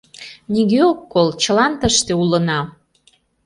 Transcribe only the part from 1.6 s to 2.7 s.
тыште улына!